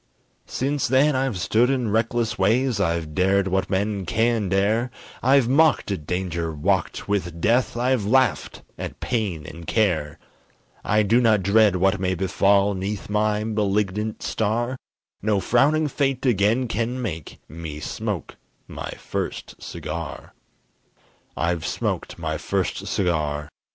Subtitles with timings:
[0.47, 4.89] Since then I've stood in reckless ways, I've dared what men can dare,
[5.21, 10.17] I've mocked at danger, walked with death, I've laughed at pain and care.
[10.83, 14.75] I do not dread what may befall 'Neath my malignant star,
[15.21, 18.37] No frowning fate again can make Me smoke
[18.67, 20.33] my first cigar.
[21.37, 23.49] I've smoked my first cigar!